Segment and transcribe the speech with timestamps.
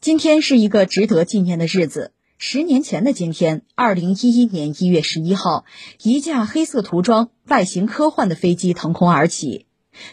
[0.00, 2.12] 今天是一个值得纪念的日子。
[2.36, 5.64] 十年前的今天，二零一一年一月十一号，
[6.00, 9.66] 一架黑色涂装、外形科幻的飞机腾空而起，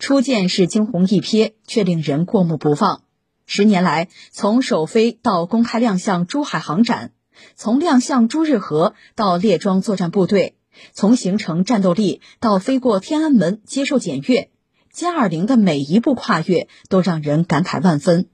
[0.00, 3.02] 初见是惊鸿一瞥，却令人过目不忘。
[3.46, 7.12] 十年来，从首飞到公开亮相珠海航展，
[7.54, 10.56] 从亮相朱日和到列装作战部队，
[10.92, 14.50] 从形成战斗力到飞过天安门接受检阅，
[14.92, 18.26] 歼二零的每一步跨越都让人感慨万分。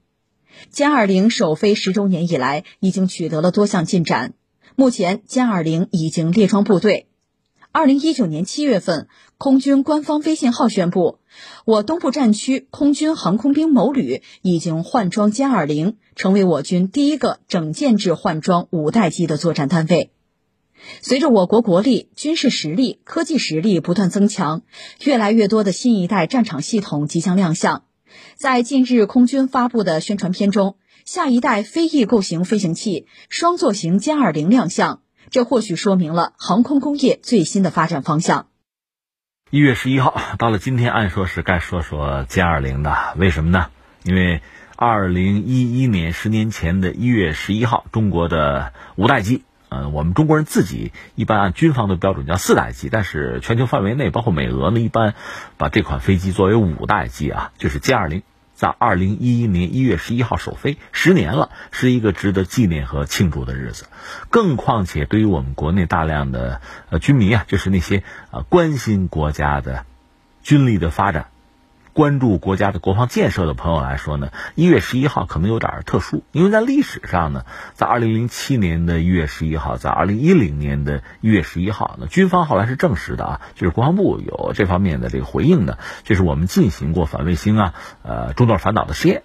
[0.73, 4.34] 歼二零首飞十周年以来，已经取得了多项进展。
[4.77, 7.06] 目前，歼二零已经列装部队。
[7.70, 11.19] 二零一九年七月份，空军官方微信号宣布，
[11.64, 20.11] 我东部战区空军航空兵某旅已经换装歼二零，成为我军第一个整建制换装五代机的作战单位。
[21.00, 24.62] 随着我国国力、军事实力、科技实力不断增强，
[25.02, 27.84] 越来越多的新一代战场系统即将亮相。
[28.36, 38.48] 在近日空军发布的宣传片中，下一代飞翼构型飞行器双座型歼二零亮相，这或许说明了航空工业最新的发展方向。
[39.50, 43.66] 一月十一号到了今天，按说是该说说歼二零的，为什么呢？
[44.02, 44.42] 因为
[44.77, 49.44] 二零一一年十年前的一月十一号，中国的五代机。
[49.75, 55.14] 嗯，我们中国人自己一般按军方的标准叫四代机，但是全球范围内，包括美俄呢，一般
[55.56, 58.22] 把这款飞机作为五代机啊，就是歼二零，
[58.55, 63.86] 在二零一一年一月十一号首飞，十年了，是一个值得纪念和庆祝的日子。
[64.30, 69.84] 更况且，对于我们国内大量的呃军迷啊，就是那些呃关心国家的
[70.45, 71.27] 军力的发展。
[71.95, 89.23] 关注国家的国防建设的朋友来说呢，一月十一号可能有点特殊，因为在历史上呢，在二零零七年的一月十一号，在二零一零年的一月十一号，那军方后来是证实的啊，就是国防部有这方面的这个回应的，就是我们进行过反卫星啊，呃，中段反导的试验，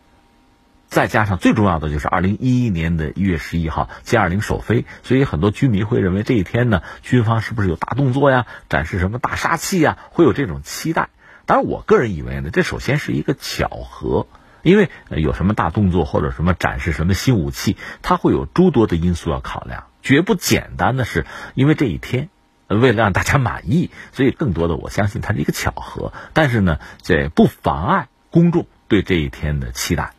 [0.86, 11.10] 再加上最重要的就是二零一一年的一月十一号歼二零首飞，所以很多军迷会认为这一天呢，军方是不是有大动作呀，展示什么大杀器呀，会有这种期待。
[11.49, 14.27] 当然，我个人以为呢，这首先是一个巧合，
[14.61, 22.30] 因为有什么大动作或者什么展示什么新武器，它会有诸多的因素要考量，绝不简单的是因为这一天，
[22.67, 26.14] 为了让大家满意，所以更多的我相信它是一个巧合。
[26.33, 30.14] 但是呢，这不妨碍公众对这一天的期待。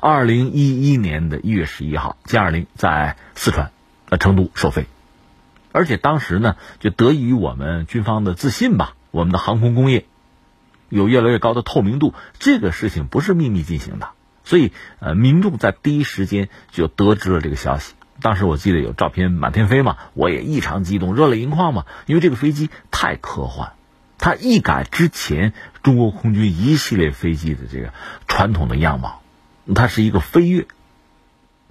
[0.00, 3.70] 二零一一年的一月十一号歼二零在四川
[4.10, 4.84] 呃成都首飞，
[5.72, 10.04] 而且当时呢，就得益于我们军方的自信吧，我们的航空工业。
[10.88, 14.10] 有越来越高的透明度，这个事情不是秘密进行的，
[14.44, 17.94] 所以呃，民众在第一时间就得知了这个消息。
[18.22, 23.72] 当时我记得有照片满天飞嘛，我也异常激动，热泪盈眶嘛，因为这个飞机太科幻，
[24.16, 25.52] 它一改之前
[25.82, 27.92] 中国空军一系列飞机的这个
[28.26, 29.20] 传统的样貌，
[29.74, 30.66] 它是一个飞跃。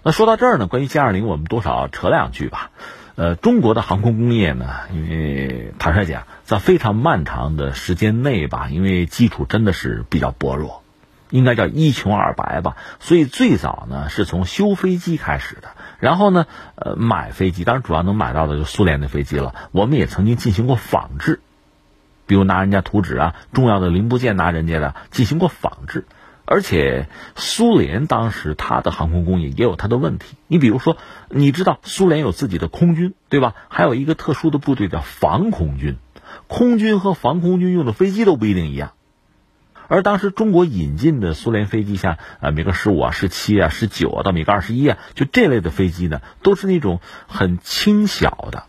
[0.04, 2.70] 那说到这儿呢，关于歼二零，我们多少扯两句吧。
[3.16, 10.84] 呃，中国的航空工业呢，因为坦率讲，在非常漫长的时间内吧，因为基础真的是比较薄弱，
[11.30, 12.76] 应该叫一穷二白吧。
[13.00, 16.46] 所以最早呢，是从修飞机开始的，然后呢，
[16.76, 19.56] 呃，买飞机，当然主要能买到的就苏联的飞机了。
[19.72, 21.40] 我们也曾经进行过仿制，
[22.28, 26.04] 比如拿人家图纸啊，重要的零部件拿人家的进行过仿制。
[26.48, 30.36] 而且，苏联当时它的航空工业也有它的问题。
[30.48, 30.96] 你比如说，
[31.30, 33.56] 你知道苏联有自己的空军，对吧？
[33.68, 35.98] 还有一个特殊的部队叫防空军，
[36.48, 38.92] 空军和防空军用的飞机都不一定一样。
[39.88, 48.66] 而当时中国引进的苏联飞机，像啊米格十五啊、十七啊、十九啊到米格二十一啊，就这类的飞机呢，都是那种很轻小的，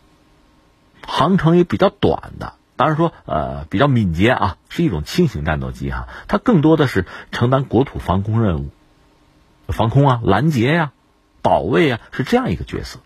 [1.05, 2.53] 航程也比较短的。
[2.77, 8.69] 当然说，呃，比较敏捷啊，是一种轻型战斗机哈，它更多的是承担国土防空任务，
[9.67, 10.93] 防空啊、拦截呀、
[11.41, 12.99] 保卫啊，是这样一个角色。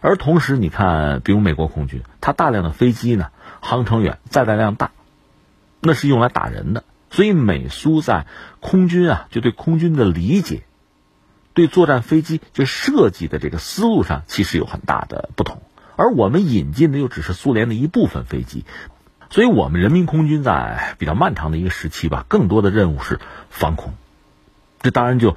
[0.00, 4.90] 而同时，你看，比如美国空军，它大量的飞机呢，航程远，载弹量大，
[5.80, 6.82] 那是用来打人的。
[7.10, 8.26] 所以，美苏在
[8.58, 10.64] 空军啊，就对空军的理解，
[11.54, 15.62] 对作战飞机就设计的这个思路上，其实有很大的不同。
[15.94, 18.64] 而我们引进的又只是苏联的一部分飞机。
[19.32, 23.18] 所以，我们人民空军在比较漫长的一个时期吧，更多的任务是
[23.48, 23.94] 防空。
[24.82, 25.36] 这当然就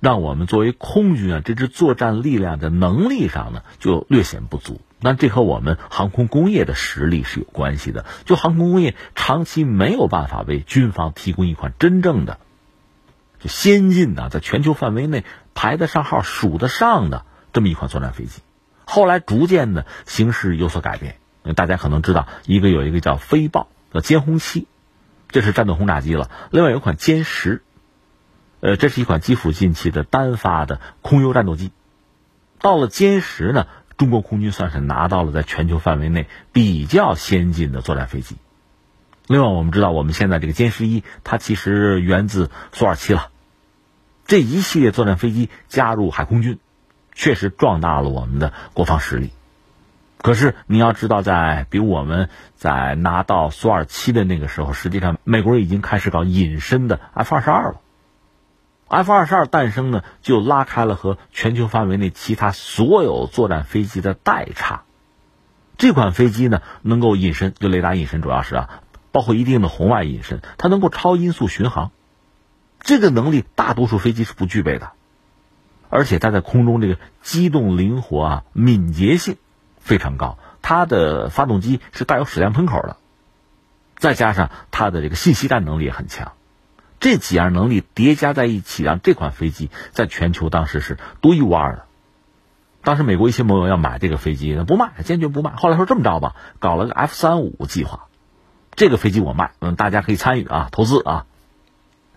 [0.00, 4.80] 让我们作为空军啊，这支作战力量的能力上呢，就略显不足。
[4.98, 8.04] 那这和我们航空工业的实力是有关系的。
[8.24, 12.40] 就航空工业长期没有办法为军方提供一款真正的、
[13.38, 18.42] 就先进的，在全球范围内排得上号、数得上的这么一款作战飞机。
[18.86, 21.18] 后来逐渐的形势有所改变。
[21.54, 24.66] 大家可能知道，一个有一个叫飞豹，叫歼轰七，
[25.28, 26.30] 这是战斗轰炸机了。
[26.50, 27.62] 另外有款歼十，
[28.60, 31.72] 呃，这是一款基辅近期的单发的空优战斗机。
[32.58, 33.66] 到了歼十呢，
[33.96, 38.36] 中国空军算是拿到了在全球范围内比较先进的作战飞机。
[39.26, 43.30] 另外，我们知道我们现在这个歼十一，它其实源自苏 -27 了。
[44.26, 46.58] 这一系列作战飞机加入海空军，
[47.12, 49.30] 确实壮大了我们的国防实力。
[50.18, 57.80] 可是你要知道，在比我们在拿到苏 -27 的那个时候，实际上美国人已经开始搞隐身的 F-22 了。
[58.88, 64.82] F-22 诞生呢，就拉开了和全球范围内其他所有作战飞机的代差。
[65.76, 68.82] 这款飞机呢，能够隐身，就雷达隐身，主要是啊。
[69.12, 71.90] 包括一定的红外隐身，它能够超音速巡航，
[72.80, 74.92] 这个能力大多数飞机是不具备的，
[75.88, 79.38] 而且它在空中这个机动灵活啊，敏捷性
[79.86, 80.36] 非常高。
[80.60, 82.96] 它的发动机是带有矢量喷口的，
[83.96, 86.32] 再加上它的这个信息战能力也很强，
[86.98, 91.84] 这几样能力叠加在一起，让这款飞机在全球当时是独一无二的。
[92.82, 95.52] 当时美国一些盟友要买这个飞机，不卖，坚决不卖。
[95.56, 98.06] 后来说这么着吧，搞了个 F 三五计划。
[98.74, 101.26] 这个飞机我卖，嗯，大家可以参与啊，投资啊，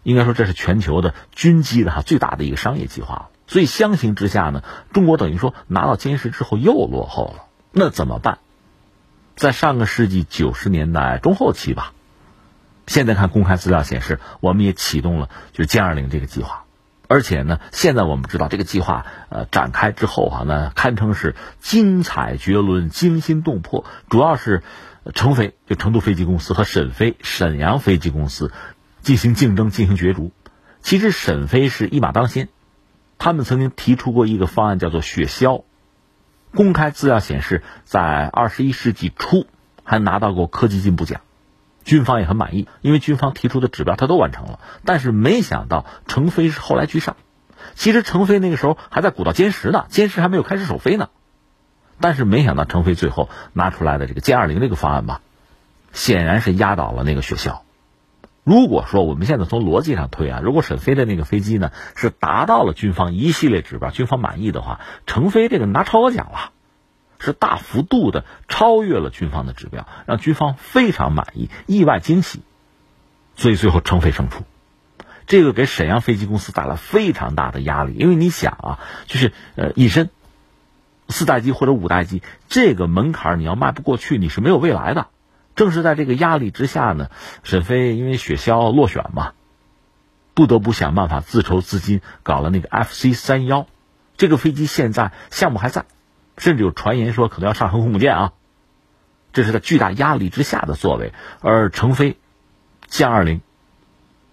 [0.04, 3.30] 应该说这是全球的军机的哈最大的一个商业计划。
[3.48, 7.46] 所以相形之下呢，中国等于说拿到歼十之后又落后了。
[7.72, 8.40] 那怎么办？
[9.36, 11.94] 在上个世纪九十年代中后期吧，
[12.88, 16.66] 现在看公开资料显示，我们也启动了就歼二零这个计划，
[17.08, 24.64] 而且呢，现在我们知道这个计划呃展开之后啊，那堪称是精彩绝伦、惊心动魄，主要是。
[25.16, 28.52] 成飞就成都飞机公司和沈飞沈阳飞机公司
[29.02, 30.32] 进行竞争，进行角逐。
[30.82, 32.50] 其实沈飞是一马当先，
[33.18, 35.64] 他们曾经提出过一个方案，叫做“雪橇”。
[36.56, 39.48] 公开资料显示，在二十一世纪初
[39.84, 41.22] 还拿到过科技进步奖，
[41.84, 44.60] 军方也很满意，因为军方提出的指标他都完成了。
[44.86, 47.16] 但是没想到成飞是后来居上。
[47.76, 51.10] 其实成飞那个时候还在鼓捣歼十呢，歼十还没有开始首飞呢。
[52.00, 55.22] 但是没想到，成飞最后拿出来的这个歼二零这个方案吧，
[55.92, 57.64] 显然是压倒了那个学校。
[58.50, 66.52] 如果说我们现在从逻辑上推啊，如果沈飞的那个飞机呢是达到了军方一系列指标，军方满意的话，成飞这个拿超额奖了，
[67.20, 72.42] 是大幅度的超越了军方的指标，让军方非常满意，意外惊喜。
[73.36, 74.44] 所以最后成飞胜出，
[75.28, 80.10] 这个给沈阳飞机公司带来非常大的压力，因为你想啊，就是呃隐身。
[81.08, 85.08] 四代机或者五代机，这个门槛你要迈不过去，你是没有未来的。
[85.60, 87.10] 正是在这个压力之下呢，
[87.44, 89.34] 沈飞因为雪橇落选嘛，
[90.34, 93.68] 不得不想办法自筹资金，搞了那个 FC 三幺。
[94.16, 95.84] 这个飞机现在项目还在，
[96.38, 98.32] 甚至有传言说可能要上航空母舰啊。
[99.34, 101.12] 这是在巨大压力之下的作为，
[101.42, 102.16] 而成飞
[102.90, 103.42] 歼二零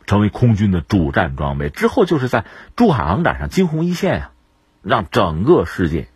[0.07, 2.45] 成为空军的主战装备之后，就是在
[2.77, 4.31] 珠海航展上惊鸿一现啊，
[4.81, 6.07] 让整个世界。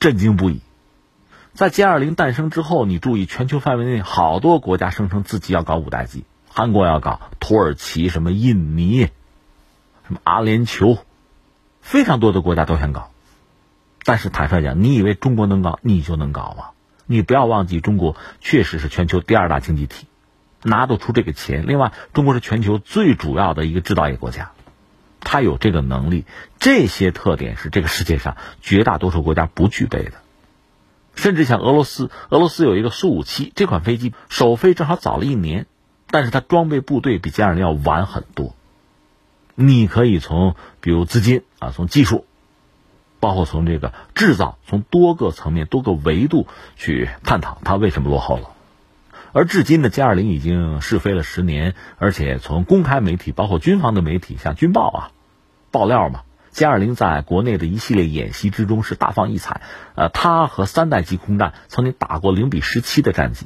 [0.00, 0.62] 震惊不已，
[1.56, 9.08] 在歼二零诞生之后，你注意，全球范围内好多国家声称自己要搞五代机，韩国要搞，土耳其、什么印尼、
[10.06, 10.98] 什么阿联酋，
[11.80, 13.10] 非常多的国家都想搞。
[14.04, 16.64] 但是坦率讲，你以为中国能搞，你就能搞吗？
[17.06, 20.06] 你不要忘记，中国确实是全球第二大经济体，
[20.62, 21.64] 拿得出这个钱。
[21.66, 24.50] 另外，中国是全球最主要的一个制造业国家。
[25.20, 26.26] 他有这个能力，
[26.58, 30.12] 这些特点是这个世界上绝大多数国家不具备的，
[31.16, 35.66] 甚至像俄罗斯，俄罗斯有一个苏五七这款飞机，首飞正好早了一年，
[36.08, 38.54] 但是它装备部队比歼二零要晚很多。
[39.54, 42.24] 你可以从比如资金啊，从技术，
[43.18, 46.46] 包括从这个制造，从多个层面、多个维度
[46.76, 48.50] 去探讨它为什么落后了。
[49.32, 55.10] 而至今的歼二零已经试飞了十年，而且从公开媒体，包括军方的媒体，像军报啊。
[55.72, 56.22] 爆料嘛，
[56.56, 59.60] 歼二零在国内的一系列演习之中是大放异彩。
[59.94, 63.44] 呃，它和三代机空战曾经打过零比十七的战绩，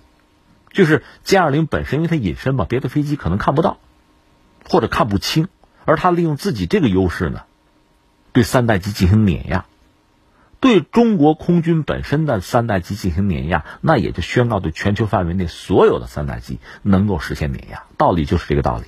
[0.73, 3.79] 就是歼二零本身，因为它隐身嘛，别的飞机可能看不到，
[4.65, 5.49] 或者看不清，
[5.87, 7.43] 而它利用自己这个优势呢，
[8.33, 9.65] 对三代机进行碾压，
[10.61, 17.83] 对中国空军本身的三代机进行碾压，那也就宣告对全球范围内所有的三代机能够实现碾压。
[17.97, 18.85] 道理就是这个道理。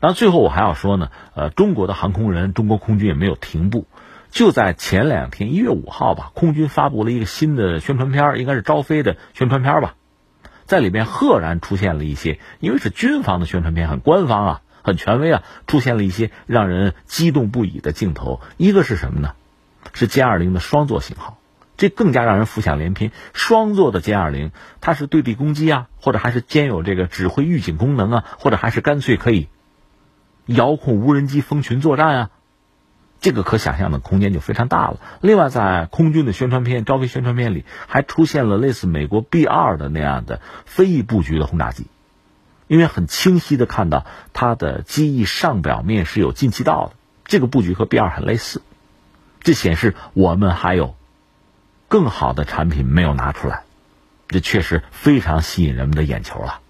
[0.00, 3.86] 然后最后我还要说呢，呃，中国的航空人，中国空军也没有停步。
[4.30, 9.94] 就在前两天，一月五号吧，空军发布了一个新的宣传片，应该是招飞的宣传片吧，
[10.66, 18.40] 在里面赫然出现了一些，因为是军方的宣传片，很官方啊，很权威啊，出现了一些让人激动不已的镜头。
[18.58, 19.32] 一个是什么呢？
[19.94, 21.38] 是歼二零的双座型号，
[21.78, 23.12] 这更加让人浮想联翩。
[23.32, 24.52] 双座的歼二零，
[24.82, 29.48] 它是对地攻击啊，或者还是兼有这个指挥预警功能啊，或者还是干脆可以。
[30.48, 32.30] 遥控无人机蜂群作战啊，
[33.20, 34.98] 这个可想象的空间就非常大了。
[35.20, 41.86] 另外，在空军的宣传片、招飞宣传片里，还出现了类似美国 B 二的那样的飞翼布局的轰炸机，
[42.66, 48.62] 因为很清晰的看到它的机翼上表面是有进气道的，这个布局和 B 二很类似，
[49.40, 50.94] 这显示我们还有
[51.88, 53.64] 更好的产品没有拿出来，
[54.28, 56.60] 这确实非常吸引人们的眼球了。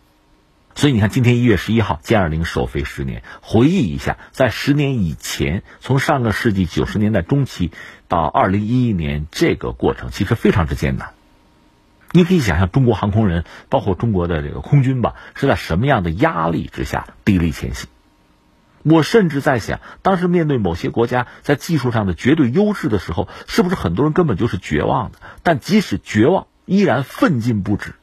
[0.79, 7.73] 所以你看，今天一月十一号歼二零首飞十年，回忆一下，在十年以前，从上个世纪九十年代中期
[8.07, 11.15] 到二零一一年这个过程，其实非常之艰难。
[12.13, 17.89] 你可以想象，中国航空人，包括中国的这个空军吧，是在什么样的压力之下砥砺前行？
[18.85, 25.19] 我甚至在想，当时面对某些国家在技术上的绝对优势的时候，是不是很多人根本就是绝望的？
[25.43, 27.97] 但即使绝望，依然奋进不止。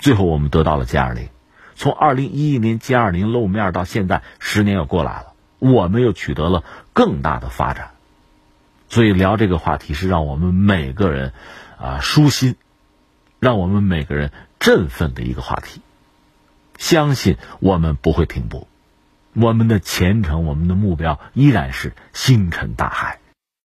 [0.00, 1.28] 最后，我们得到了歼二零。
[1.76, 7.90] 从二零一一年歼二零露面到现在，十年又过来了，我们又取得了更大的发展。
[8.88, 11.32] 所以聊这个话题是让我们每个人
[11.78, 12.56] 啊舒心，
[13.38, 15.82] 让我们每个人振奋的一个话题。
[16.78, 18.68] 相信我们不会停步，
[19.34, 23.18] 我们的前程，我们的目标依然是星辰大海。